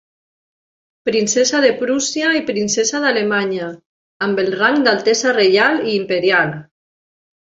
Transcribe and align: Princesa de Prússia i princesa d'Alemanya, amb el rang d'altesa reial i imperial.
Princesa 1.09 1.59
de 1.65 1.69
Prússia 1.81 2.31
i 2.39 2.41
princesa 2.47 3.01
d'Alemanya, 3.03 3.67
amb 4.29 4.41
el 4.45 4.53
rang 4.63 4.81
d'altesa 4.89 5.35
reial 5.41 5.81
i 5.93 5.95
imperial. 5.99 6.57